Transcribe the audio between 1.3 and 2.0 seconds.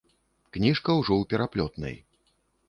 пераплётнай.